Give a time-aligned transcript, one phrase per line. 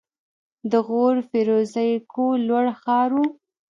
[0.71, 3.23] د غور فیروزکوه لوړ ښار و